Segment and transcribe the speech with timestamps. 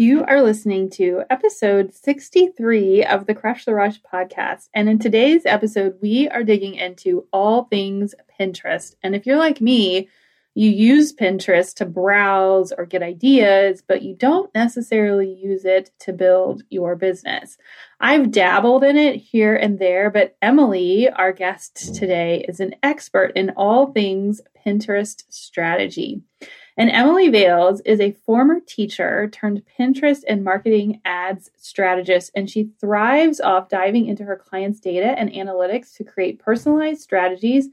[0.00, 4.70] You are listening to episode 63 of the Crush the Rush podcast.
[4.72, 8.94] And in today's episode, we are digging into all things Pinterest.
[9.02, 10.08] And if you're like me,
[10.54, 16.14] you use Pinterest to browse or get ideas, but you don't necessarily use it to
[16.14, 17.58] build your business.
[18.00, 23.32] I've dabbled in it here and there, but Emily, our guest today, is an expert
[23.36, 26.22] in all things Pinterest strategy.
[26.80, 32.70] And Emily Vales is a former teacher turned Pinterest and marketing ads strategist, and she
[32.80, 37.68] thrives off diving into her clients' data and analytics to create personalized strategies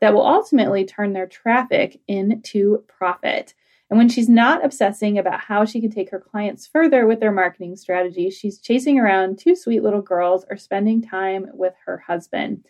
[0.00, 3.52] that will ultimately turn their traffic into profit.
[3.90, 7.32] And when she's not obsessing about how she can take her clients further with their
[7.32, 12.64] marketing strategy, she's chasing around two sweet little girls or spending time with her husband.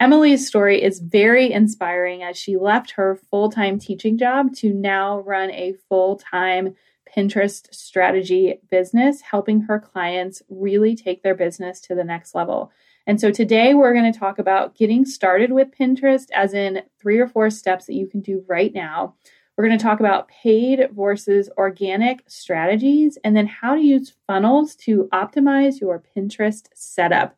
[0.00, 5.20] Emily's story is very inspiring as she left her full time teaching job to now
[5.20, 6.74] run a full time
[7.16, 12.72] Pinterest strategy business, helping her clients really take their business to the next level.
[13.06, 17.18] And so today we're going to talk about getting started with Pinterest, as in three
[17.18, 19.14] or four steps that you can do right now.
[19.56, 24.74] We're going to talk about paid versus organic strategies, and then how to use funnels
[24.76, 27.36] to optimize your Pinterest setup.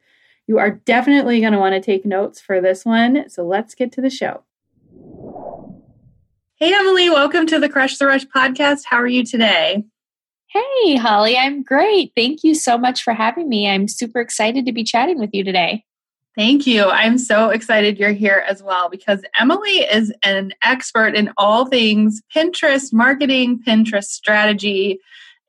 [0.49, 3.29] You are definitely going to want to take notes for this one.
[3.29, 4.45] So let's get to the show.
[6.55, 8.83] Hey, Emily, welcome to the Crush the Rush podcast.
[8.89, 9.85] How are you today?
[10.47, 12.13] Hey, Holly, I'm great.
[12.17, 13.69] Thank you so much for having me.
[13.69, 15.85] I'm super excited to be chatting with you today.
[16.37, 16.85] Thank you.
[16.91, 22.23] I'm so excited you're here as well because Emily is an expert in all things
[22.35, 25.01] Pinterest marketing, Pinterest strategy,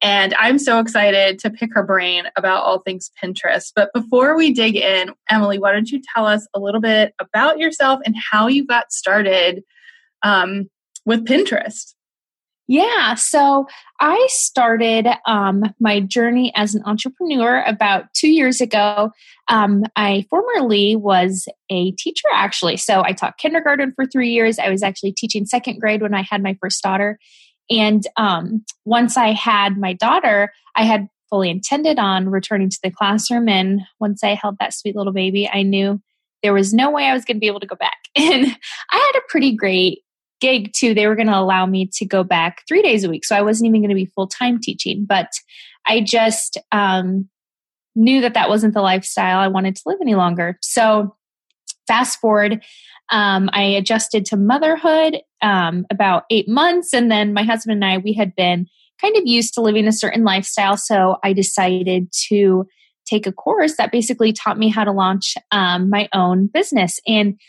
[0.01, 3.71] and I'm so excited to pick her brain about all things Pinterest.
[3.75, 7.57] But before we dig in, Emily, why don't you tell us a little bit about
[7.57, 9.63] yourself and how you got started
[10.23, 10.69] um,
[11.05, 11.93] with Pinterest?
[12.69, 13.65] Yeah, so
[14.01, 19.11] I started um, my journey as an entrepreneur about two years ago.
[19.47, 22.75] Um, I formerly was a teacher, actually.
[22.75, 24.59] So I taught kindergarten for three years.
[24.59, 27.17] I was actually teaching second grade when I had my first daughter.
[27.69, 32.91] And um, once I had my daughter, I had fully intended on returning to the
[32.91, 33.49] classroom.
[33.49, 36.01] And once I held that sweet little baby, I knew
[36.43, 37.97] there was no way I was going to be able to go back.
[38.15, 38.45] And
[38.91, 39.99] I had a pretty great
[40.39, 40.93] gig too.
[40.93, 43.25] They were going to allow me to go back three days a week.
[43.25, 45.05] So I wasn't even going to be full time teaching.
[45.05, 45.29] But
[45.87, 47.29] I just um,
[47.95, 50.57] knew that that wasn't the lifestyle I wanted to live any longer.
[50.61, 51.15] So
[51.87, 52.63] fast forward,
[53.09, 56.93] um, I adjusted to motherhood um, about eight months.
[56.93, 58.67] And then my husband and I, we had been
[59.01, 60.77] kind of used to living a certain lifestyle.
[60.77, 62.67] So I decided to
[63.05, 66.99] take a course that basically taught me how to launch um, my own business.
[67.07, 67.39] And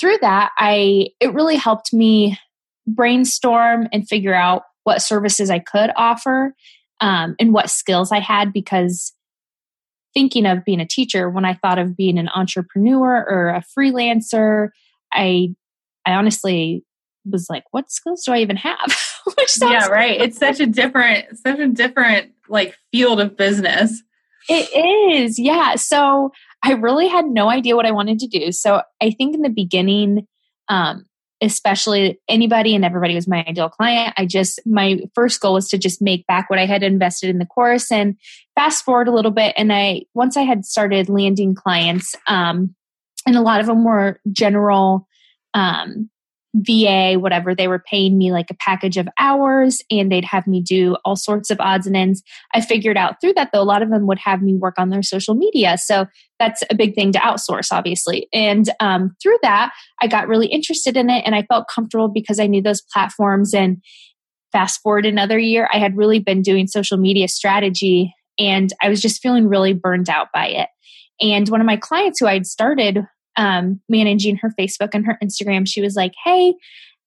[0.00, 2.38] through that, I it really helped me
[2.86, 6.54] brainstorm and figure out what services I could offer
[7.00, 9.12] um, and what skills I had because
[10.14, 14.68] thinking of being a teacher when I thought of being an entrepreneur or a freelancer,
[15.12, 15.54] I
[16.06, 16.84] I honestly
[17.30, 18.96] was like, what skills do I even have?
[19.60, 20.20] yeah, right.
[20.20, 24.02] It's such a different, such a different like field of business.
[24.48, 25.74] It is, yeah.
[25.74, 26.32] So
[26.62, 28.50] I really had no idea what I wanted to do.
[28.52, 30.26] So I think in the beginning,
[30.68, 31.04] um,
[31.40, 34.14] especially anybody and everybody was my ideal client.
[34.16, 37.38] I just, my first goal was to just make back what I had invested in
[37.38, 38.16] the course and
[38.54, 39.54] fast forward a little bit.
[39.56, 42.74] And I, once I had started landing clients, um,
[43.26, 45.06] and a lot of them were general,
[45.54, 46.10] um,
[46.54, 50.62] VA, whatever, they were paying me like a package of hours and they'd have me
[50.62, 52.22] do all sorts of odds and ends.
[52.54, 54.88] I figured out through that though, a lot of them would have me work on
[54.88, 55.76] their social media.
[55.76, 56.06] So
[56.38, 58.28] that's a big thing to outsource, obviously.
[58.32, 62.40] And um, through that, I got really interested in it and I felt comfortable because
[62.40, 63.52] I knew those platforms.
[63.52, 63.82] And
[64.50, 69.02] fast forward another year, I had really been doing social media strategy and I was
[69.02, 70.68] just feeling really burned out by it.
[71.20, 73.00] And one of my clients who I'd started
[73.38, 76.54] um, managing her Facebook and her Instagram, she was like, Hey,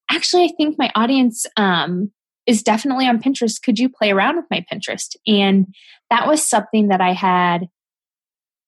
[0.10, 2.12] actually, I think my audience um,
[2.48, 3.62] is definitely on Pinterest.
[3.62, 5.16] Could you play around with my Pinterest?
[5.28, 5.68] And
[6.10, 7.68] that was something that I had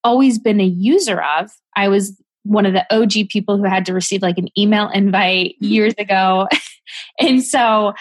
[0.03, 1.49] always been a user of.
[1.75, 5.55] I was one of the OG people who had to receive like an email invite
[5.59, 6.47] years ago.
[7.19, 7.93] and so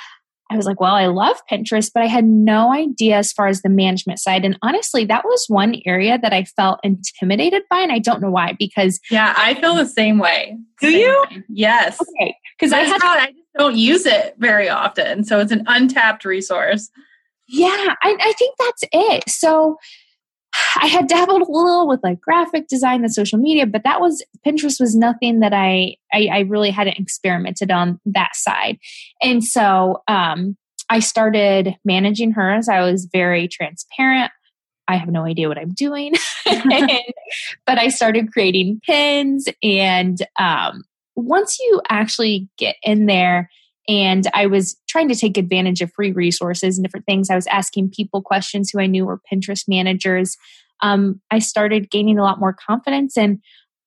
[0.52, 3.62] I was like, well, I love Pinterest, but I had no idea as far as
[3.62, 4.44] the management side.
[4.44, 7.80] And honestly, that was one area that I felt intimidated by.
[7.80, 9.00] And I don't know why, because.
[9.10, 10.58] Yeah, I feel the same way.
[10.80, 11.26] Do same you?
[11.30, 11.44] Way.
[11.48, 11.98] Yes.
[12.00, 12.36] Okay.
[12.58, 15.24] Because I, had, I just don't use it very often.
[15.24, 16.90] So it's an untapped resource.
[17.48, 17.68] Yeah,
[18.02, 19.28] I, I think that's it.
[19.28, 19.76] So
[20.80, 24.24] I had dabbled a little with like graphic design and social media, but that was
[24.46, 28.78] Pinterest was nothing that I, I, I really hadn't experimented on that side.
[29.22, 30.56] And so um,
[30.90, 32.68] I started managing hers.
[32.68, 34.30] I was very transparent.
[34.88, 36.12] I have no idea what I'm doing.
[36.46, 36.90] and,
[37.66, 39.48] but I started creating pins.
[39.62, 40.84] And um,
[41.16, 43.48] once you actually get in there,
[43.88, 47.30] and I was trying to take advantage of free resources and different things.
[47.30, 50.36] I was asking people questions who I knew were Pinterest managers.
[50.82, 53.40] Um, I started gaining a lot more confidence and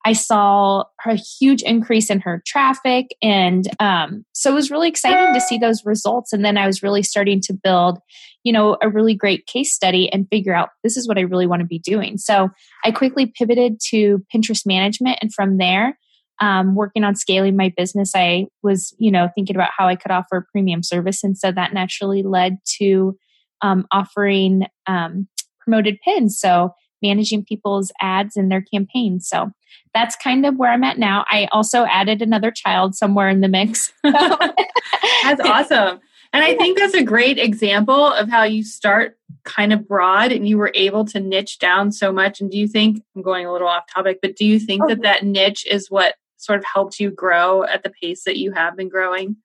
[0.05, 3.07] I saw a huge increase in her traffic.
[3.23, 6.31] And um, so it was really exciting to see those results.
[6.31, 7.97] And then I was really starting to build,
[8.43, 11.47] you know, a really great case study and figure out this is what I really
[11.47, 12.19] want to be doing.
[12.19, 12.49] So
[12.83, 15.17] I quickly pivoted to Pinterest management.
[15.23, 15.97] And from there,
[16.39, 20.11] um, working on scaling my business, I was, you know, thinking about how I could
[20.11, 21.23] offer premium service.
[21.23, 23.17] And so that naturally led to
[23.61, 25.27] um, offering um,
[25.59, 26.37] promoted pins.
[26.37, 29.27] So managing people's ads and their campaigns.
[29.27, 29.51] So
[29.93, 31.25] that's kind of where I'm at now.
[31.29, 33.93] I also added another child somewhere in the mix.
[34.03, 35.99] that's awesome.
[36.33, 40.47] And I think that's a great example of how you start kind of broad and
[40.47, 42.41] you were able to niche down so much.
[42.41, 45.01] And do you think, I'm going a little off topic, but do you think that
[45.03, 48.75] that niche is what sort of helped you grow at the pace that you have
[48.75, 49.37] been growing?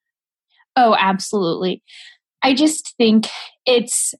[0.76, 1.82] Oh, absolutely.
[2.42, 3.28] I just think
[3.66, 4.14] it's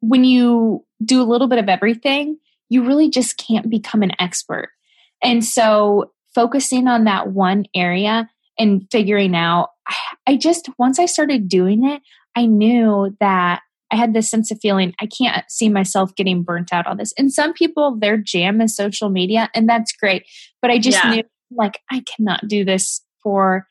[0.00, 2.38] when you do a little bit of everything,
[2.68, 4.70] you really just can't become an expert.
[5.22, 8.28] And so focusing on that one area
[8.58, 9.70] and figuring out,
[10.26, 12.02] I just, once I started doing it,
[12.36, 16.72] I knew that I had this sense of feeling I can't see myself getting burnt
[16.72, 17.12] out on this.
[17.18, 20.24] And some people, their jam is social media, and that's great.
[20.60, 21.10] But I just yeah.
[21.10, 23.66] knew like I cannot do this for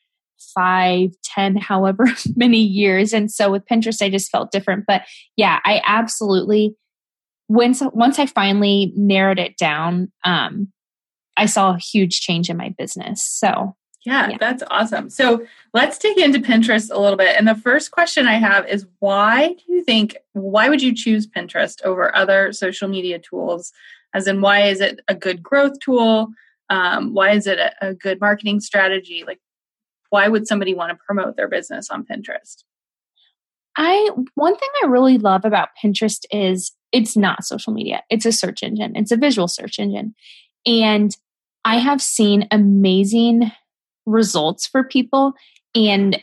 [0.55, 3.13] five, ten, however many years.
[3.13, 4.85] And so with Pinterest, I just felt different.
[4.87, 5.03] But
[5.35, 6.75] yeah, I absolutely
[7.49, 10.71] once once I finally narrowed it down, um,
[11.37, 13.23] I saw a huge change in my business.
[13.25, 15.09] So yeah, yeah, that's awesome.
[15.09, 17.37] So let's dig into Pinterest a little bit.
[17.37, 21.25] And the first question I have is why do you think, why would you choose
[21.25, 23.71] Pinterest over other social media tools?
[24.13, 26.27] As in, why is it a good growth tool?
[26.69, 29.23] Um, why is it a, a good marketing strategy?
[29.25, 29.39] Like,
[30.09, 32.63] why would somebody want to promote their business on Pinterest?
[33.77, 38.31] I, one thing I really love about Pinterest is it's not social media, it's a
[38.31, 40.13] search engine, it's a visual search engine.
[40.65, 41.15] And
[41.65, 43.51] I have seen amazing
[44.05, 45.33] results for people.
[45.75, 46.21] And,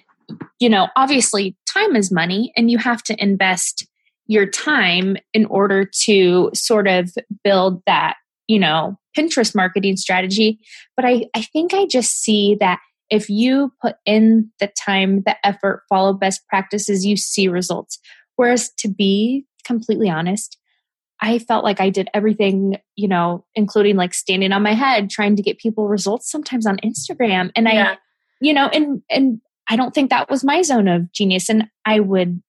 [0.59, 3.87] you know, obviously, time is money, and you have to invest
[4.27, 7.11] your time in order to sort of
[7.43, 8.15] build that,
[8.47, 10.61] you know, Pinterest marketing strategy.
[10.95, 12.79] But I, I think I just see that
[13.11, 17.99] if you put in the time, the effort, follow best practices, you see results.
[18.37, 20.57] Whereas to be completely honest,
[21.21, 25.37] I felt like I did everything, you know, including like standing on my head trying
[25.37, 27.51] to get people results sometimes on Instagram.
[27.55, 27.93] And yeah.
[27.93, 27.99] I,
[28.41, 31.49] you know, and and I don't think that was my zone of genius.
[31.49, 32.43] And I would,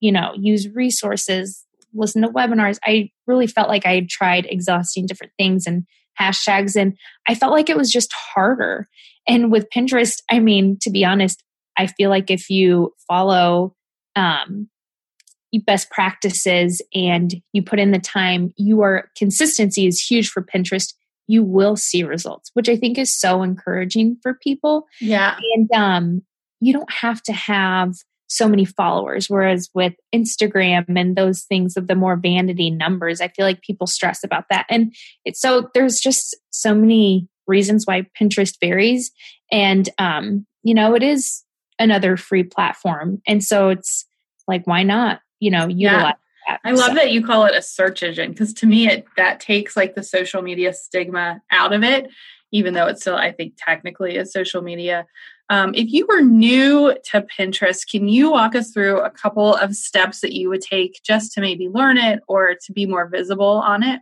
[0.00, 2.78] you know, use resources, listen to webinars.
[2.84, 5.84] I really felt like I had tried exhausting different things and
[6.18, 6.96] hashtags and
[7.28, 8.88] I felt like it was just harder.
[9.26, 11.44] And with Pinterest, I mean, to be honest,
[11.76, 13.76] I feel like if you follow
[14.16, 14.68] um,
[15.66, 20.94] best practices and you put in the time, you are consistency is huge for Pinterest.
[21.26, 24.86] You will see results, which I think is so encouraging for people.
[25.00, 25.38] Yeah.
[25.54, 26.22] And um,
[26.60, 27.94] you don't have to have
[28.28, 29.28] so many followers.
[29.28, 33.86] Whereas with Instagram and those things of the more vanity numbers, I feel like people
[33.86, 34.66] stress about that.
[34.68, 39.10] And it's so there's just so many reasons why Pinterest varies.
[39.50, 41.42] And um, you know, it is
[41.78, 43.22] another free platform.
[43.26, 44.06] And so it's
[44.46, 45.20] like, why not?
[45.40, 46.14] You know utilize
[46.48, 46.56] yeah.
[46.64, 46.94] I love so.
[46.94, 50.02] that you call it a search engine because to me it that takes like the
[50.02, 52.08] social media stigma out of it,
[52.52, 55.06] even though it's still I think technically a social media.
[55.50, 59.74] Um, if you were new to Pinterest, can you walk us through a couple of
[59.74, 63.46] steps that you would take just to maybe learn it or to be more visible
[63.46, 64.00] on it?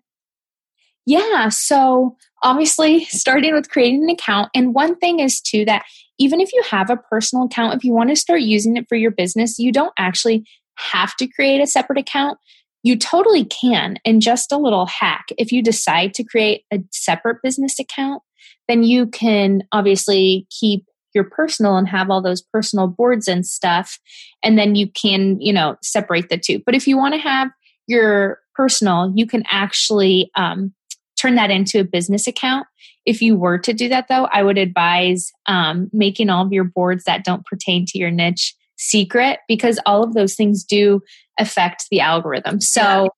[1.05, 1.51] Yeah.
[1.51, 4.51] So obviously, starting with creating an account.
[4.55, 5.85] And one thing is, too, that
[6.19, 8.97] even if you have a personal account, if you want to start using it for
[8.97, 10.45] your business, you don't actually
[10.77, 12.39] have to create a separate account.
[12.83, 13.97] You totally can.
[14.05, 18.23] And just a little hack if you decide to create a separate business account,
[18.69, 23.99] then you can obviously keep your personal and have all those personal boards and stuff.
[24.43, 26.61] And then you can, you know, separate the two.
[26.65, 27.49] But if you want to have
[27.89, 30.73] your personal, you can actually um,
[31.21, 32.67] turn that into a business account.
[33.05, 36.65] If you were to do that, though, I would advise um, making all of your
[36.65, 41.01] boards that don't pertain to your niche secret because all of those things do
[41.39, 42.61] affect the algorithm.
[42.61, 43.09] So, yeah.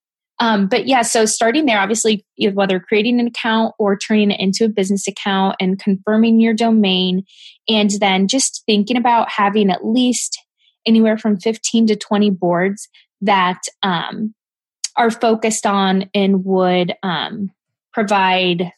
[0.40, 4.64] Um, but yeah, so starting there, obviously, whether creating an account or turning it into
[4.64, 7.24] a business account and confirming your domain,
[7.68, 10.38] and then just thinking about having at least
[10.86, 12.88] anywhere from 15 to 20 boards
[13.20, 14.32] that um,
[14.96, 17.50] are focused on and would um,
[17.92, 18.72] provide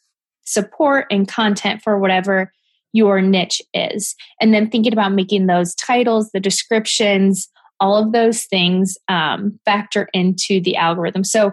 [0.44, 2.52] support and content for whatever
[2.92, 4.14] your niche is.
[4.40, 10.08] And then thinking about making those titles, the descriptions, all of those things um, factor
[10.12, 11.24] into the algorithm.
[11.24, 11.52] So,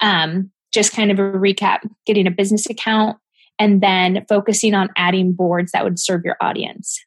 [0.00, 3.16] um, just kind of a recap getting a business account
[3.58, 7.00] and then focusing on adding boards that would serve your audience.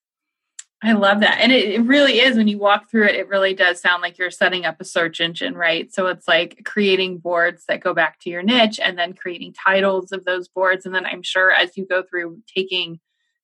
[0.84, 1.38] I love that.
[1.40, 4.18] And it, it, really is when you walk through it, it really does sound like
[4.18, 5.94] you're setting up a search engine, right?
[5.94, 10.12] So it's like creating boards that go back to your niche and then creating titles
[10.12, 10.88] of those boards.
[10.88, 13.00] And then I'm sure as you go through taking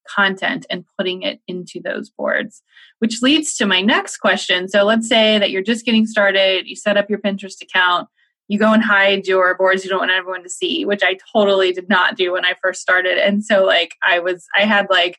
[0.07, 2.61] content and putting it into those boards,
[2.99, 4.67] which leads to my next question.
[4.67, 8.07] So let's say that you're just getting started, you set up your Pinterest account,
[8.47, 11.73] you go and hide your boards you don't want everyone to see, which I totally
[11.73, 13.17] did not do when I first started.
[13.17, 15.17] And so like I was I had like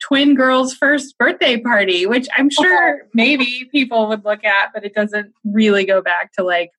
[0.00, 4.94] twin girls' first birthday party, which I'm sure maybe people would look at, but it
[4.94, 6.70] doesn't really go back to like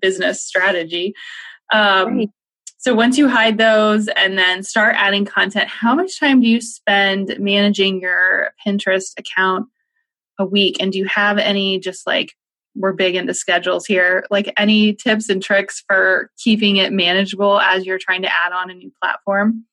[0.00, 1.14] business strategy.
[1.72, 2.30] Um, right.
[2.82, 6.60] So once you hide those and then start adding content, how much time do you
[6.60, 9.68] spend managing your Pinterest account
[10.36, 10.78] a week?
[10.80, 12.32] And do you have any just like
[12.74, 17.86] we're big into schedules here, like any tips and tricks for keeping it manageable as
[17.86, 19.64] you're trying to add on a new platform?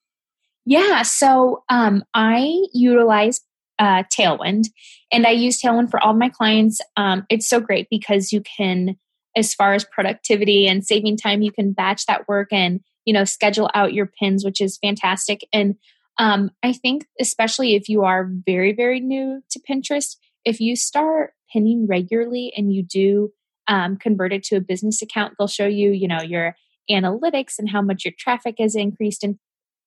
[0.65, 3.41] Yeah, so um, I utilize
[3.79, 4.65] uh, Tailwind,
[5.11, 6.79] and I use Tailwind for all my clients.
[6.95, 8.99] Um, it's so great because you can,
[9.35, 13.23] as far as productivity and saving time, you can batch that work and you know
[13.23, 15.41] schedule out your pins, which is fantastic.
[15.51, 15.75] And
[16.19, 21.31] um, I think, especially if you are very very new to Pinterest, if you start
[21.51, 23.31] pinning regularly and you do
[23.67, 26.55] um, convert it to a business account, they'll show you, you know, your
[26.87, 29.39] analytics and how much your traffic has increased and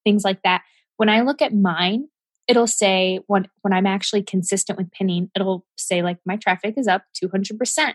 [0.02, 0.62] things like that.
[0.96, 2.08] When I look at mine,
[2.48, 6.88] it'll say when when I'm actually consistent with pinning, it'll say like my traffic is
[6.88, 7.94] up 200%.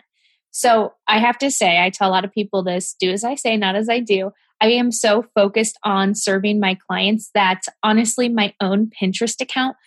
[0.57, 3.35] So I have to say, I tell a lot of people this do as I
[3.35, 4.31] say, not as I do.
[4.59, 9.77] I am so focused on serving my clients that honestly, my own Pinterest account,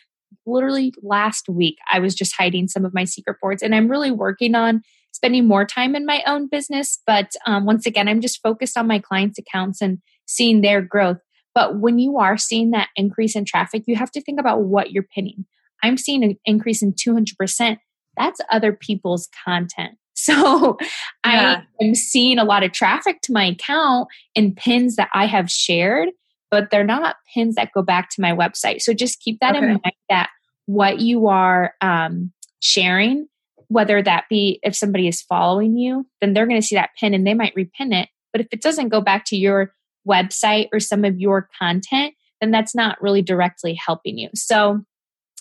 [0.47, 4.13] literally last week, I was just hiding some of my secret boards, and I'm really
[4.13, 7.01] working on spending more time in my own business.
[7.05, 11.19] But um, once again, I'm just focused on my clients' accounts and seeing their growth.
[11.53, 14.93] But when you are seeing that increase in traffic, you have to think about what
[14.93, 15.47] you're pinning.
[15.83, 17.79] I'm seeing an increase in 200%.
[18.17, 19.97] That's other people's content.
[20.25, 20.77] So
[21.27, 21.63] yeah.
[21.81, 25.51] I am seeing a lot of traffic to my account and pins that I have
[25.51, 26.11] shared,
[26.51, 28.81] but they're not pins that go back to my website.
[28.81, 29.65] So just keep that okay.
[29.65, 30.31] in mind that
[30.67, 33.29] what you are um, sharing,
[33.69, 37.15] whether that be if somebody is following you, then they're going to see that pin
[37.15, 38.09] and they might repin it.
[38.33, 39.73] But if it doesn't go back to your
[40.09, 44.31] website or some of your content, then that's not really directly helping you.
[44.35, 44.85] So,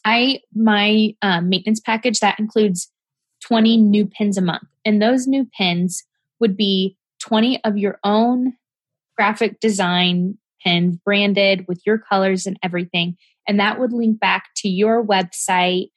[0.06, 2.90] I my um, maintenance package that includes
[3.46, 6.04] 20 new pins a month, and those new pins
[6.40, 8.54] would be 20 of your own
[9.18, 13.18] graphic design pins branded with your colors and everything,
[13.48, 15.90] and that would link back to your website,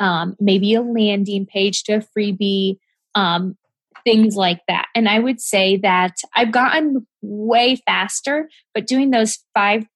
[0.00, 2.78] um, maybe a landing page to a freebie,
[3.14, 3.56] um,
[4.04, 4.86] things like that.
[4.94, 9.86] And I would say that I've gotten way faster, but doing those five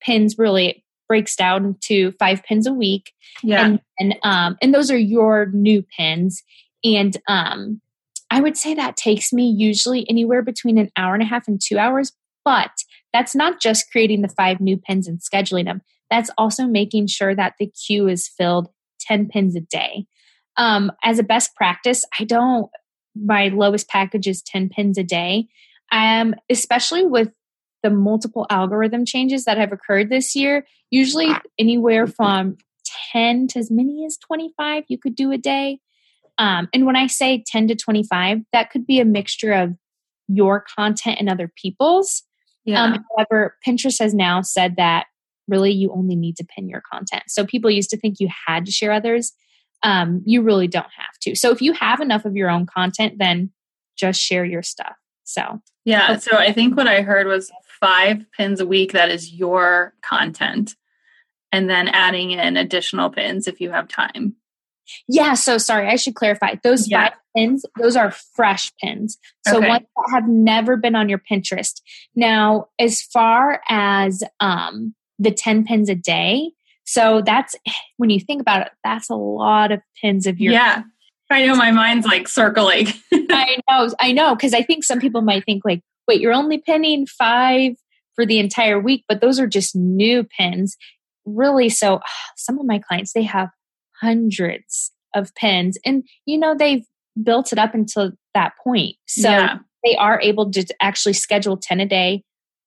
[0.00, 3.12] pins really breaks down to five pins a week.
[3.42, 3.66] Yeah.
[3.66, 6.40] And and, um, and those are your new pins.
[6.84, 7.80] And um,
[8.30, 11.60] I would say that takes me usually anywhere between an hour and a half and
[11.60, 12.12] two hours.
[12.44, 12.70] But
[13.12, 15.82] that's not just creating the five new pins and scheduling them.
[16.10, 18.68] That's also making sure that the queue is filled
[19.00, 20.06] 10 pins a day.
[20.56, 22.70] Um, as a best practice, I don't
[23.16, 25.48] my lowest package is 10 pins a day.
[25.90, 27.30] Um, especially with
[27.82, 32.56] the multiple algorithm changes that have occurred this year, usually anywhere from
[33.12, 35.80] 10 to as many as 25 you could do a day.
[36.38, 39.74] Um, and when I say 10 to 25, that could be a mixture of
[40.28, 42.22] your content and other people's.
[42.64, 42.82] Yeah.
[42.82, 45.06] Um, however, Pinterest has now said that
[45.48, 47.24] really you only need to pin your content.
[47.28, 49.32] So people used to think you had to share others.
[49.82, 51.34] Um, you really don't have to.
[51.34, 53.50] So if you have enough of your own content, then
[53.96, 54.94] just share your stuff.
[55.24, 56.18] So yeah.
[56.18, 60.74] So I think what I heard was five pins a week that is your content,
[61.52, 64.36] and then adding in additional pins if you have time.
[65.08, 66.56] Yeah, so sorry, I should clarify.
[66.62, 67.08] Those yeah.
[67.08, 69.18] five pins, those are fresh pins.
[69.46, 69.68] So okay.
[69.68, 71.80] ones that have never been on your Pinterest.
[72.14, 76.52] Now, as far as um the 10 pins a day,
[76.84, 77.54] so that's
[77.98, 80.82] when you think about it, that's a lot of pins of your Yeah.
[81.32, 82.88] I know my mind's like circling.
[83.12, 85.80] I know, I know, because I think some people might think like,
[86.10, 87.74] wait, you're only pinning five
[88.16, 90.76] for the entire week, but those are just new pins.
[91.24, 92.00] Really, so
[92.36, 93.50] some of my clients they have
[94.00, 96.84] hundreds of pins and you know they've
[97.22, 98.96] built it up until that point.
[99.06, 99.58] So yeah.
[99.84, 102.24] they are able to actually schedule 10 a day.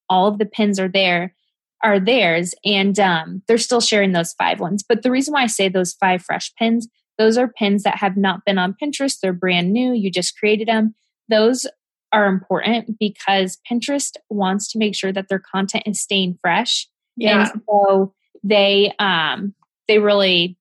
[0.09, 1.35] All of the pins are there
[1.83, 4.85] are theirs and um, they're still sharing those five ones.
[4.87, 8.17] But the reason why i say those five fresh pins those are pins that have
[8.17, 9.19] not been on pinterest.
[9.21, 9.93] They're brand new.
[9.93, 10.95] You just created them
[11.29, 11.65] those
[12.13, 17.49] are important because pinterest wants to make sure that their content is staying fresh yeah.
[17.51, 19.53] and so they um
[19.87, 20.57] they really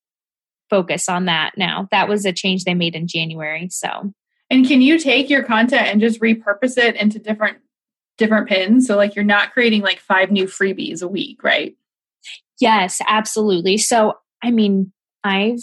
[0.73, 1.87] focus on that now.
[1.90, 3.68] That was a change they made in January.
[3.71, 4.14] So,
[4.49, 7.59] and can you take your content and just repurpose it into different
[8.16, 8.87] different pins?
[8.87, 11.76] So like you're not creating like five new freebies a week, right?
[12.59, 13.76] Yes, absolutely.
[13.76, 14.92] So, I mean,
[15.23, 15.61] I've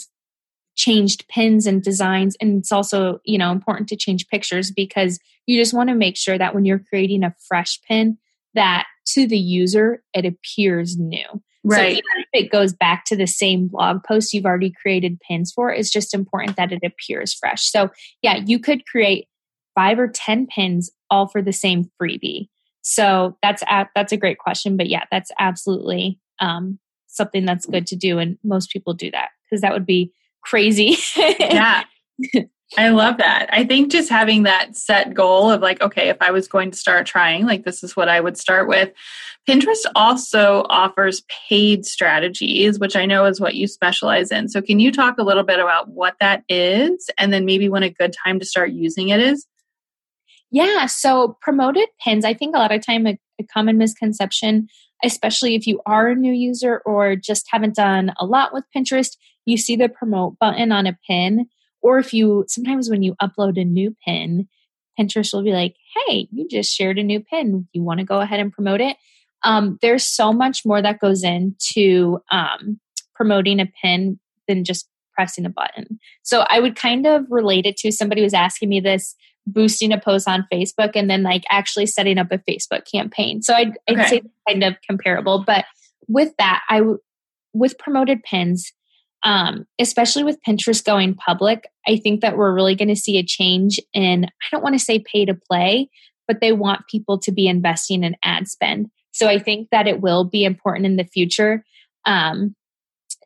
[0.80, 5.60] changed pins and designs and it's also, you know, important to change pictures because you
[5.60, 8.16] just want to make sure that when you're creating a fresh pin
[8.54, 11.26] that to the user it appears new.
[11.62, 11.76] Right.
[11.76, 15.52] So even if it goes back to the same blog post you've already created pins
[15.52, 17.70] for, it's just important that it appears fresh.
[17.70, 17.90] So
[18.22, 19.28] yeah, you could create
[19.74, 22.48] five or 10 pins all for the same freebie.
[22.82, 27.86] So that's a, that's a great question, but yeah, that's absolutely um, something that's good
[27.88, 30.96] to do, and most people do that because that would be crazy.
[31.16, 31.84] yeah,
[32.78, 33.48] I love that.
[33.50, 36.78] I think just having that set goal of like, okay, if I was going to
[36.78, 38.90] start trying, like this is what I would start with.
[39.48, 44.48] Pinterest also offers paid strategies, which I know is what you specialize in.
[44.48, 47.82] So, can you talk a little bit about what that is and then maybe when
[47.82, 49.46] a good time to start using it is?
[50.52, 54.68] Yeah, so promoted pins, I think a lot of time a, a common misconception,
[55.02, 59.16] especially if you are a new user or just haven't done a lot with Pinterest,
[59.50, 61.46] you see the promote button on a pin
[61.82, 64.48] or if you sometimes when you upload a new pin,
[64.98, 67.68] Pinterest will be like, hey, you just shared a new pin.
[67.72, 68.96] You want to go ahead and promote it?
[69.42, 72.78] Um, there's so much more that goes into um,
[73.14, 75.98] promoting a pin than just pressing a button.
[76.22, 79.14] So I would kind of relate it to somebody was asking me this
[79.46, 83.42] boosting a post on Facebook and then like actually setting up a Facebook campaign.
[83.42, 85.42] So I'd, I'd say kind of comparable.
[85.46, 85.64] But
[86.08, 86.82] with that, I
[87.52, 88.72] with promoted pins,
[89.22, 93.24] um, especially with Pinterest going public, I think that we're really going to see a
[93.24, 95.90] change in, I don't want to say pay to play,
[96.26, 98.90] but they want people to be investing in ad spend.
[99.12, 101.64] So I think that it will be important in the future.
[102.06, 102.54] Um,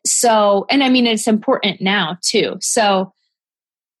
[0.05, 2.57] so, and I mean, it's important now too.
[2.61, 3.13] So,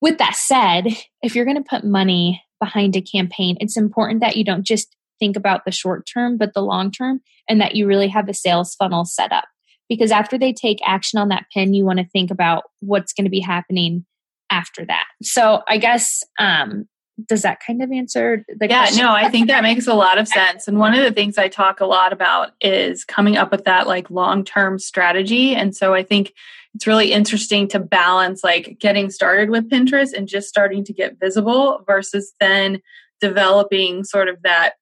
[0.01, 0.87] with that said,
[1.21, 4.95] if you're going to put money behind a campaign, it's important that you don't just
[5.19, 8.33] think about the short term, but the long term, and that you really have a
[8.33, 9.45] sales funnel set up
[9.89, 13.25] because after they take action on that pin you want to think about what's going
[13.25, 14.05] to be happening
[14.51, 15.05] after that.
[15.23, 16.87] So i guess um
[17.27, 19.03] does that kind of answer the yeah question?
[19.03, 20.67] no i think that makes a lot of sense.
[20.67, 23.87] And one of the things i talk a lot about is coming up with that
[23.87, 25.55] like long term strategy.
[25.55, 26.33] And so i think
[26.75, 31.19] it's really interesting to balance like getting started with pinterest and just starting to get
[31.19, 32.81] visible versus then
[33.21, 34.73] developing sort of that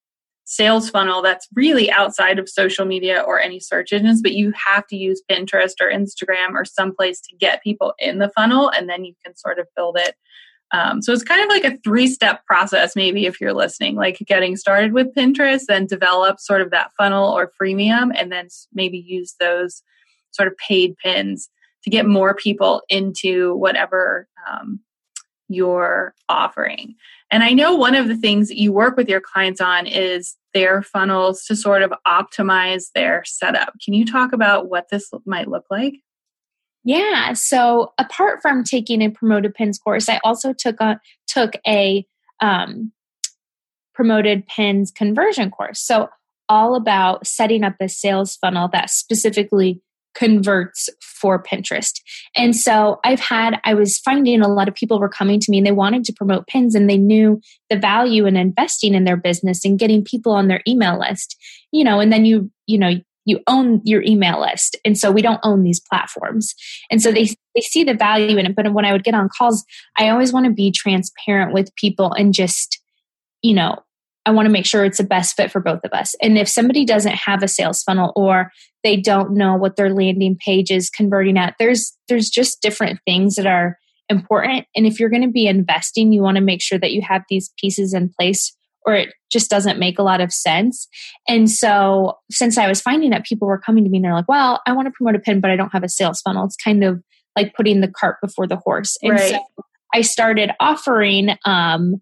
[0.46, 4.86] sales funnel that's really outside of social media or any search engines, but you have
[4.88, 9.06] to use Pinterest or Instagram or someplace to get people in the funnel, and then
[9.06, 10.16] you can sort of build it.
[10.72, 14.18] Um, so it's kind of like a three step process, maybe if you're listening, like
[14.26, 18.98] getting started with Pinterest, then develop sort of that funnel or freemium, and then maybe
[18.98, 19.84] use those
[20.32, 21.50] sort of paid pins
[21.84, 24.80] to get more people into whatever um,
[25.48, 26.96] you're offering.
[27.34, 30.84] And I know one of the things you work with your clients on is their
[30.84, 33.74] funnels to sort of optimize their setup.
[33.84, 35.96] Can you talk about what this might look like?
[36.84, 37.34] Yeah.
[37.34, 42.06] So apart from taking a promoted pins course, I also took a took a
[42.40, 42.92] um,
[43.96, 45.80] promoted pins conversion course.
[45.80, 46.10] So
[46.50, 49.82] all about setting up a sales funnel that specifically
[50.14, 52.02] converts for Pinterest.
[52.36, 55.58] And so I've had, I was finding a lot of people were coming to me
[55.58, 59.18] and they wanted to promote pins and they knew the value in investing in their
[59.18, 61.38] business and getting people on their email list,
[61.72, 62.96] you know, and then you, you know,
[63.26, 64.76] you own your email list.
[64.84, 66.54] And so we don't own these platforms.
[66.92, 68.56] And so they, they see the value in it.
[68.56, 69.64] But when I would get on calls,
[69.98, 72.82] I always want to be transparent with people and just,
[73.42, 73.80] you know,
[74.26, 76.16] I want to make sure it's the best fit for both of us.
[76.22, 78.52] And if somebody doesn't have a sales funnel or
[78.84, 83.36] they don't know what their landing page is converting at, there's there's just different things
[83.36, 83.78] that are
[84.10, 84.66] important.
[84.76, 87.24] And if you're going to be investing, you want to make sure that you have
[87.30, 88.56] these pieces in place
[88.86, 90.88] or it just doesn't make a lot of sense.
[91.28, 94.28] And so since I was finding that people were coming to me and they're like,
[94.28, 96.46] well, I want to promote a pin, but I don't have a sales funnel.
[96.46, 97.02] It's kind of
[97.36, 98.98] like putting the cart before the horse.
[99.02, 99.32] And right.
[99.32, 102.02] so I started offering um,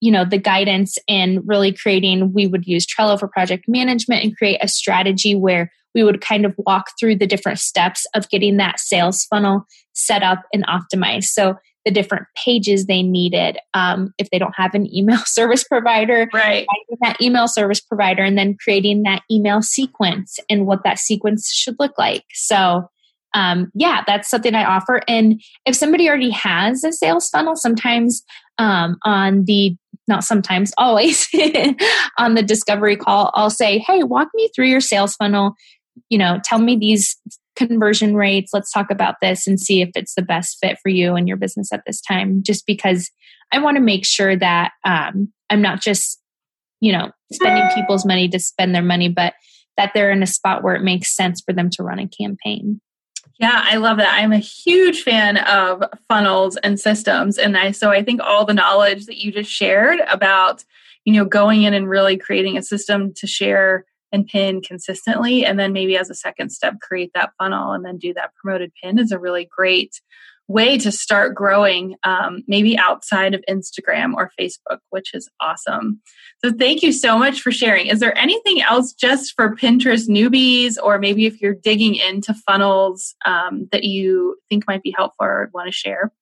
[0.00, 4.36] you know the guidance in really creating we would use trello for project management and
[4.36, 8.56] create a strategy where we would kind of walk through the different steps of getting
[8.56, 11.24] that sales funnel set up and optimized.
[11.24, 16.28] So the different pages they needed um, if they don't have an email service provider
[16.34, 16.66] right.
[17.00, 21.76] that email service provider and then creating that email sequence and what that sequence should
[21.78, 22.24] look like.
[22.32, 22.88] So
[23.34, 25.02] um, yeah, that's something I offer.
[25.06, 28.22] And if somebody already has a sales funnel, sometimes
[28.58, 29.76] um, on the
[30.08, 31.28] not sometimes, always
[32.18, 35.54] on the discovery call, I'll say, Hey, walk me through your sales funnel.
[36.08, 37.16] You know, tell me these
[37.56, 38.50] conversion rates.
[38.52, 41.36] Let's talk about this and see if it's the best fit for you and your
[41.36, 42.42] business at this time.
[42.42, 43.10] Just because
[43.52, 46.20] I want to make sure that um, I'm not just,
[46.80, 49.34] you know, spending people's money to spend their money, but
[49.76, 52.80] that they're in a spot where it makes sense for them to run a campaign.
[53.38, 54.14] Yeah, I love that.
[54.18, 57.38] I'm a huge fan of funnels and systems.
[57.38, 60.64] And I so I think all the knowledge that you just shared about,
[61.04, 65.58] you know, going in and really creating a system to share and pin consistently and
[65.58, 68.98] then maybe as a second step create that funnel and then do that promoted pin
[68.98, 70.00] is a really great
[70.48, 76.00] way to start growing, um, maybe outside of Instagram or Facebook, which is awesome.
[76.44, 77.86] So, thank you so much for sharing.
[77.86, 83.14] Is there anything else just for Pinterest newbies, or maybe if you're digging into funnels
[83.26, 86.12] um, that you think might be helpful or want to share?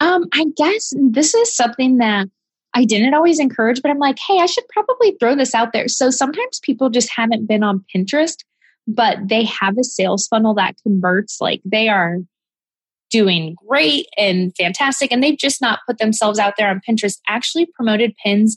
[0.00, 2.28] Um, I guess this is something that
[2.74, 5.88] I didn't always encourage, but I'm like, hey, I should probably throw this out there.
[5.88, 8.36] So sometimes people just haven't been on Pinterest,
[8.86, 11.38] but they have a sales funnel that converts.
[11.40, 12.18] Like they are
[13.12, 17.18] doing great and fantastic, and they've just not put themselves out there on Pinterest.
[17.28, 18.56] Actually, promoted pins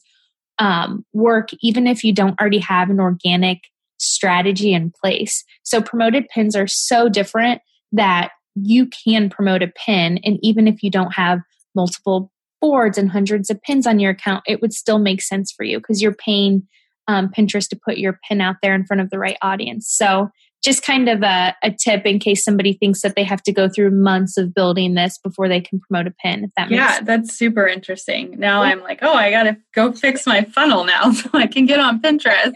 [0.58, 3.60] um, work even if you don't already have an organic
[3.98, 5.44] strategy in place.
[5.63, 10.82] So, promoted pins are so different that you can promote a pin, and even if
[10.82, 11.39] you don't have
[11.76, 15.63] multiple boards and hundreds of pins on your account, it would still make sense for
[15.63, 16.65] you because you're paying
[17.08, 19.88] um, Pinterest to put your pin out there in front of the right audience.
[19.89, 20.30] So,
[20.65, 23.69] just kind of a, a, tip in case somebody thinks that they have to go
[23.69, 26.45] through months of building this before they can promote a pin.
[26.45, 27.08] If that yeah, sense.
[27.08, 28.39] that's super interesting.
[28.39, 28.63] Now.
[28.63, 31.80] I'm like, oh, I got to go fix my funnel now so I can get
[31.80, 32.56] on Pinterest.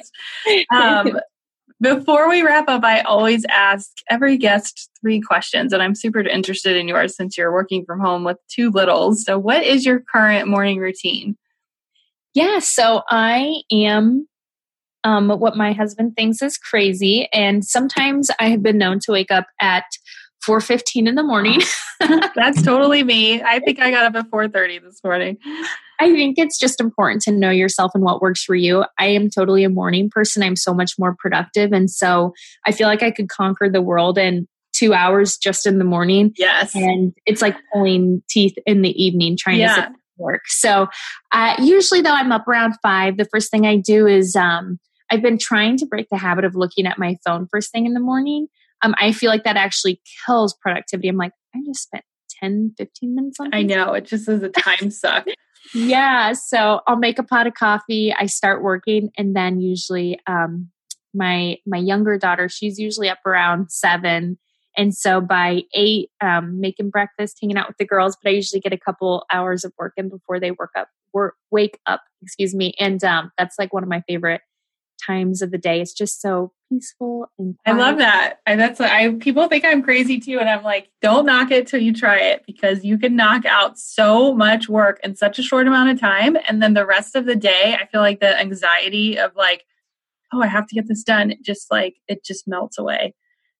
[0.73, 1.19] Um,
[1.81, 6.75] before we wrap up, I always ask every guest three questions, and I'm super interested
[6.75, 9.23] in yours since you're working from home with two littles.
[9.23, 11.37] So, what is your current morning routine?
[12.33, 14.28] Yeah, so I am
[15.03, 17.27] um, what my husband thinks is crazy.
[17.31, 19.85] And sometimes I have been known to wake up at
[20.47, 21.61] 4.15 in the morning.
[22.35, 23.41] That's totally me.
[23.41, 25.37] I think I got up at 4.30 this morning.
[25.99, 28.85] I think it's just important to know yourself and what works for you.
[28.97, 30.43] I am totally a morning person.
[30.43, 31.73] I'm so much more productive.
[31.73, 32.33] And so
[32.65, 36.33] I feel like I could conquer the world in two hours just in the morning.
[36.37, 36.73] Yes.
[36.73, 39.75] And it's like pulling teeth in the evening trying yeah.
[39.75, 40.43] to work.
[40.47, 40.87] So
[41.33, 43.17] uh, usually though I'm up around five.
[43.17, 44.79] The first thing I do is um,
[45.11, 47.93] I've been trying to break the habit of looking at my phone first thing in
[47.93, 48.47] the morning.
[48.81, 51.09] Um, I feel like that actually kills productivity.
[51.09, 52.03] I'm like, I just spent
[52.41, 53.93] 10, 15 minutes on I know.
[53.93, 55.27] It just is a time suck.
[55.73, 56.33] yeah.
[56.33, 58.13] So I'll make a pot of coffee.
[58.17, 60.69] I start working and then usually um,
[61.13, 64.37] my my younger daughter, she's usually up around seven.
[64.77, 68.61] And so by eight, um, making breakfast, hanging out with the girls, but I usually
[68.61, 72.53] get a couple hours of work in before they work up, work, wake up, excuse
[72.53, 72.73] me.
[72.79, 74.41] And um, that's like one of my favorite
[75.05, 75.81] times of the day.
[75.81, 77.75] It's just so peaceful and quiet.
[77.75, 78.39] I love that.
[78.45, 81.81] I, that's I people think I'm crazy too, and I'm like, don't knock it till
[81.81, 85.67] you try it because you can knock out so much work in such a short
[85.67, 89.17] amount of time, and then the rest of the day, I feel like the anxiety
[89.17, 89.65] of like,
[90.33, 93.13] oh, I have to get this done, just like it just melts away.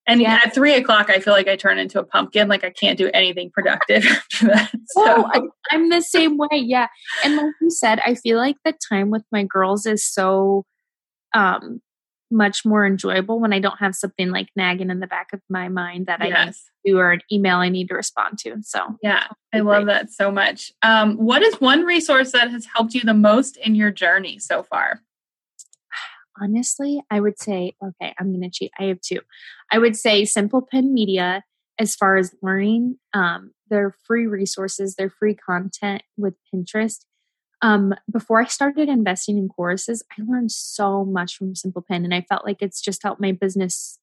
[0.09, 0.39] And yeah.
[0.43, 2.47] at three o'clock, I feel like I turn into a pumpkin.
[2.47, 4.71] Like I can't do anything productive after that.
[4.71, 5.03] So.
[5.05, 6.49] Oh, I, am the same way.
[6.53, 6.87] Yeah.
[7.23, 10.65] And like you said, I feel like the time with my girls is so
[11.33, 11.81] um,
[12.31, 15.67] much more enjoyable when I don't have something like nagging in the back of my
[15.67, 16.31] mind that yes.
[16.31, 18.57] I need to do or an email I need to respond to.
[18.61, 20.71] So yeah, I love that so much.
[20.81, 24.63] Um, what is one resource that has helped you the most in your journey so
[24.63, 25.01] far?
[26.41, 28.71] Honestly, I would say, okay, I'm going to cheat.
[28.79, 29.19] I have two.
[29.71, 31.43] I would say Simple Pin Media
[31.79, 32.97] as far as learning.
[33.13, 36.99] Um, they're free resources, they're free content with Pinterest
[37.61, 42.13] um, before I started investing in courses, I learned so much from Simple Pin, and
[42.13, 43.99] I felt like it's just helped my business,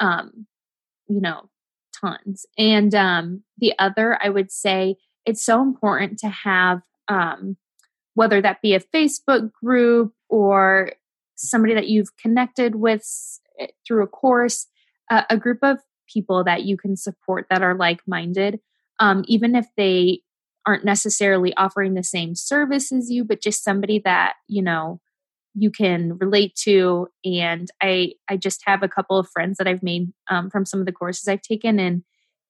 [0.00, 0.46] um,
[1.08, 1.48] you know,
[2.00, 2.46] tons.
[2.56, 7.56] And um, the other, I would say, it's so important to have, um,
[8.14, 10.92] whether that be a Facebook group or
[11.36, 13.04] somebody that you've connected with
[13.58, 14.66] eh, through a course,
[15.10, 15.78] uh, a group of
[16.12, 18.60] people that you can support that are like minded.
[18.98, 20.22] Um, even if they
[20.66, 25.00] aren't necessarily offering the same service as you, but just somebody that, you know,
[25.54, 27.08] you can relate to.
[27.24, 30.80] And I, I just have a couple of friends that I've made um, from some
[30.80, 32.02] of the courses I've taken, and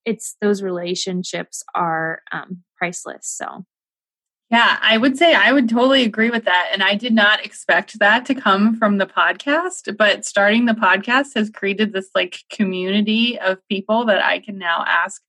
[0.05, 3.29] it's those relationships are um, priceless.
[3.29, 3.65] So,
[4.51, 6.71] yeah, I would say I would totally agree with that.
[6.73, 11.35] And I did not expect that to come from the podcast, but starting the podcast
[11.35, 15.21] has created this like community of people that I can now ask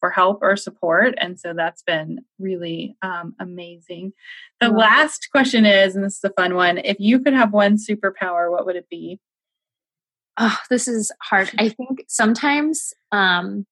[0.00, 1.14] for help or support.
[1.18, 4.12] And so that's been really um, amazing.
[4.60, 7.76] The last question is, and this is a fun one if you could have one
[7.76, 9.20] superpower, what would it be?
[10.38, 11.50] Oh, this is hard.
[11.58, 13.66] I think sometimes, um,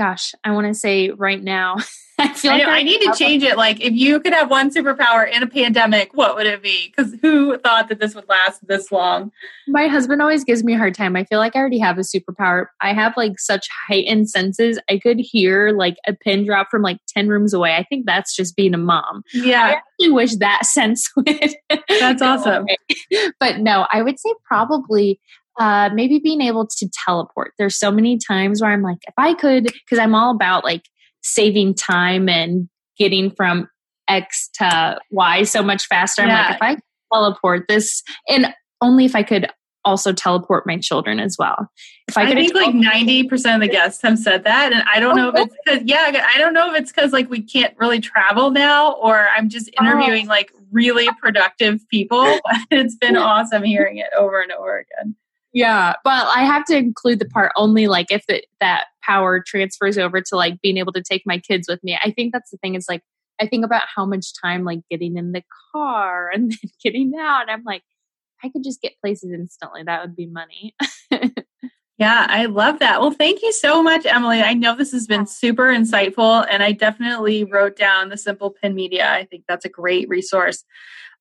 [0.00, 1.76] gosh, I want to say right now,
[2.18, 3.58] I feel like I, I need to change it.
[3.58, 6.88] Like, if you could have one superpower in a pandemic, what would it be?
[6.88, 9.30] Because who thought that this would last this long?
[9.68, 11.16] My husband always gives me a hard time.
[11.16, 12.66] I feel like I already have a superpower.
[12.80, 14.78] I have like such heightened senses.
[14.88, 17.76] I could hear like a pin drop from like 10 rooms away.
[17.76, 19.22] I think that's just being a mom.
[19.34, 19.62] Yeah.
[19.62, 21.54] I actually wish that sense would.
[22.00, 22.66] That's awesome.
[23.40, 25.20] but no, I would say probably
[25.58, 27.52] uh, maybe being able to teleport.
[27.58, 30.82] There's so many times where I'm like, if I could, because I'm all about like
[31.22, 33.68] saving time and getting from
[34.08, 36.24] X to Y so much faster.
[36.24, 36.36] Yeah.
[36.36, 36.76] I'm like, if I
[37.14, 39.50] teleport this, and only if I could
[39.84, 41.70] also teleport my children as well.
[42.08, 45.00] If I, I think like ninety percent of the guests have said that, and I
[45.00, 47.74] don't know if it's because yeah, I don't know if it's because like we can't
[47.78, 49.84] really travel now, or I'm just oh.
[49.84, 50.30] interviewing oh.
[50.30, 52.38] like really productive people.
[52.70, 55.16] it's been awesome hearing it over and over again.
[55.52, 59.98] Yeah, but I have to include the part only like if it, that power transfers
[59.98, 61.98] over to like being able to take my kids with me.
[62.02, 63.02] I think that's the thing is like
[63.40, 67.50] I think about how much time like getting in the car and then getting out.
[67.50, 67.82] I'm like,
[68.44, 69.82] I could just get places instantly.
[69.82, 70.74] That would be money.
[71.98, 73.00] yeah, I love that.
[73.00, 74.40] Well, thank you so much, Emily.
[74.40, 78.74] I know this has been super insightful, and I definitely wrote down the Simple Pin
[78.74, 79.10] Media.
[79.12, 80.64] I think that's a great resource.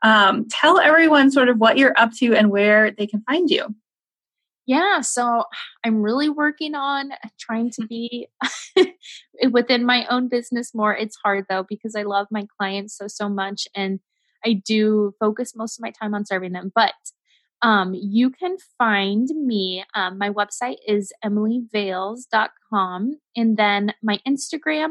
[0.02, 3.76] Um, tell everyone sort of what you're up to and where they can find you
[4.69, 5.45] yeah, so
[5.84, 8.27] I'm really working on trying to be
[9.51, 10.95] within my own business more.
[10.95, 13.99] It's hard though because I love my clients so so much and
[14.45, 16.71] I do focus most of my time on serving them.
[16.73, 16.93] But
[17.63, 19.84] um, you can find me.
[19.95, 23.19] Um, my website is emilyvales.com.
[23.36, 24.89] And then my Instagram,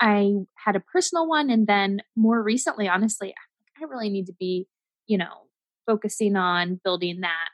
[0.00, 1.50] I had a personal one.
[1.50, 3.32] And then more recently, honestly,
[3.80, 4.66] I really need to be,
[5.06, 5.46] you know,
[5.86, 7.48] focusing on building that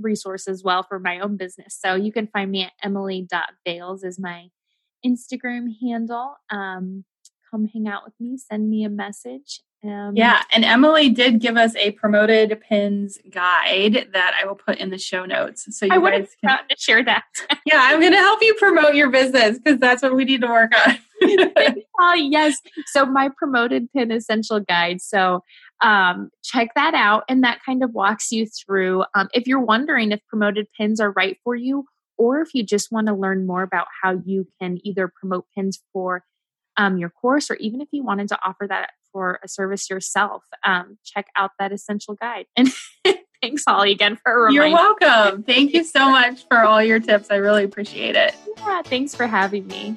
[0.00, 1.76] resource as well for my own business.
[1.78, 4.48] So you can find me at emily.vales is my
[5.04, 6.36] Instagram handle.
[6.50, 7.04] Um,
[7.50, 9.60] come hang out with me, send me a message.
[9.84, 14.78] Um, yeah, and Emily did give us a promoted pins guide that I will put
[14.78, 15.66] in the show notes.
[15.78, 17.24] So you I guys can to share that.
[17.66, 20.48] yeah, I'm going to help you promote your business because that's what we need to
[20.48, 20.98] work on.
[22.00, 25.00] oh yes, so my promoted pin essential guide.
[25.00, 25.42] So
[25.82, 27.24] um, check that out.
[27.28, 31.12] And that kind of walks you through um, if you're wondering if promoted pins are
[31.12, 31.84] right for you,
[32.18, 35.82] or if you just want to learn more about how you can either promote pins
[35.92, 36.24] for
[36.76, 40.44] um, your course, or even if you wanted to offer that for a service yourself,
[40.64, 42.46] um, check out that essential guide.
[42.56, 42.68] And
[43.42, 45.42] thanks, Holly, again for You're welcome.
[45.42, 47.30] Thank you so much for all your tips.
[47.30, 48.34] I really appreciate it.
[48.58, 49.96] Yeah, thanks for having me.